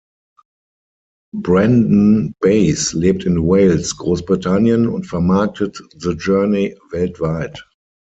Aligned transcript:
Brandon 1.35 2.33
Bays 2.41 2.91
lebt 2.93 3.23
in 3.25 3.37
Wales, 3.45 3.95
Großbritannien, 3.97 4.87
und 4.87 5.05
vermarktet 5.05 5.79
„The 5.95 6.13
Journey“ 6.13 6.75
weltweit. 6.89 7.63